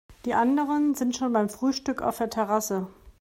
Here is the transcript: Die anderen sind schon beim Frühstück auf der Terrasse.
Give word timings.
Die 0.25 0.33
anderen 0.33 0.95
sind 0.95 1.15
schon 1.15 1.31
beim 1.31 1.47
Frühstück 1.47 2.01
auf 2.01 2.17
der 2.17 2.31
Terrasse. 2.31 2.87